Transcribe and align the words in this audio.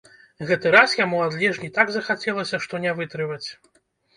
Гэты 0.51 0.71
раз 0.75 0.95
яму 0.99 1.19
ад 1.25 1.35
лежні 1.41 1.69
так 1.77 1.87
захацелася, 1.99 2.63
што 2.65 2.83
не 2.87 2.91
вытрываць. 3.03 3.45